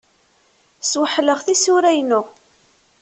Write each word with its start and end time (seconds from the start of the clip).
Sweḥleɣ 0.91 1.39
tisura-inu. 1.45 2.21